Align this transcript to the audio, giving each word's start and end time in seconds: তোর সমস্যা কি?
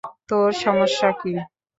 তোর 0.29 0.49
সমস্যা 0.61 1.09
কি? 1.19 1.33